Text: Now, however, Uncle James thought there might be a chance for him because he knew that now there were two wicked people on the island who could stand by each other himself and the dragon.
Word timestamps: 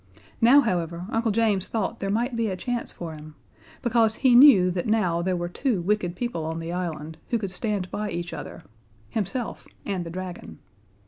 Now, 0.41 0.61
however, 0.61 1.05
Uncle 1.11 1.29
James 1.29 1.67
thought 1.67 1.99
there 1.99 2.09
might 2.09 2.35
be 2.35 2.47
a 2.47 2.57
chance 2.57 2.91
for 2.91 3.13
him 3.13 3.35
because 3.83 4.15
he 4.15 4.33
knew 4.33 4.71
that 4.71 4.87
now 4.87 5.21
there 5.21 5.35
were 5.37 5.47
two 5.47 5.79
wicked 5.79 6.15
people 6.15 6.43
on 6.43 6.57
the 6.59 6.73
island 6.73 7.19
who 7.29 7.37
could 7.37 7.51
stand 7.51 7.91
by 7.91 8.09
each 8.09 8.33
other 8.33 8.63
himself 9.11 9.67
and 9.85 10.03
the 10.03 10.09
dragon. 10.09 10.57